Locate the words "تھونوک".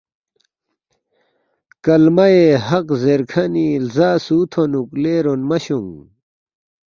4.51-4.89